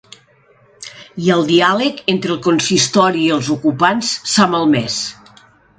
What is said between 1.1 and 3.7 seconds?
I el diàleg entre el consistori i els